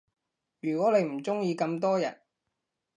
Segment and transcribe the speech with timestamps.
[0.61, 2.19] 如果你唔鐘意咁多人